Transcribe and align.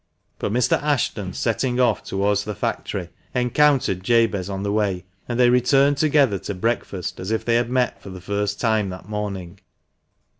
But 0.39 0.51
Mr. 0.51 0.81
Ashton, 0.81 1.31
setting 1.33 1.79
off 1.79 2.03
towards 2.03 2.43
the 2.43 2.55
factory, 2.55 3.09
encountered 3.35 4.03
Jabez 4.03 4.49
on 4.49 4.63
the 4.63 4.71
way, 4.71 5.03
and 5.29 5.39
they 5.39 5.51
returned 5.51 5.97
together 5.97 6.39
to 6.39 6.55
breakfast, 6.55 7.19
as 7.19 7.29
if 7.29 7.45
they 7.45 7.53
had 7.53 7.69
met 7.69 8.01
for 8.01 8.09
the 8.09 8.19
first 8.19 8.59
time 8.59 8.89
that 8.89 9.07
morning. 9.07 9.59